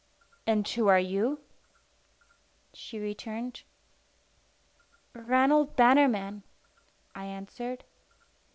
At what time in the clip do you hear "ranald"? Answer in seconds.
5.13-5.75